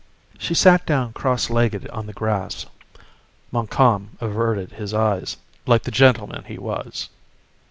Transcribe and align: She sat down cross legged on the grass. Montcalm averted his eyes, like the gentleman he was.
She 0.39 0.55
sat 0.55 0.83
down 0.87 1.13
cross 1.13 1.51
legged 1.51 1.87
on 1.89 2.07
the 2.07 2.11
grass. 2.13 2.65
Montcalm 3.51 4.17
averted 4.19 4.71
his 4.71 4.95
eyes, 4.95 5.37
like 5.67 5.83
the 5.83 5.91
gentleman 5.91 6.43
he 6.45 6.57
was. 6.57 7.09